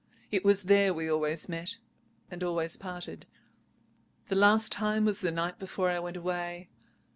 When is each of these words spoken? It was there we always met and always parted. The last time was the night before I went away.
It 0.31 0.43
was 0.43 0.63
there 0.63 0.95
we 0.95 1.07
always 1.07 1.47
met 1.47 1.77
and 2.31 2.43
always 2.43 2.75
parted. 2.75 3.27
The 4.29 4.35
last 4.35 4.71
time 4.71 5.05
was 5.05 5.21
the 5.21 5.29
night 5.29 5.59
before 5.59 5.91
I 5.91 5.99
went 5.99 6.17
away. 6.17 6.69